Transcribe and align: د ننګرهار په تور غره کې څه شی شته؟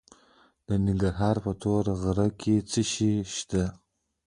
د 0.67 0.69
ننګرهار 0.85 1.35
په 1.45 1.51
تور 1.61 1.83
غره 2.01 2.27
کې 2.39 2.55
څه 2.69 2.81
شی 2.91 3.13
شته؟ 3.35 3.63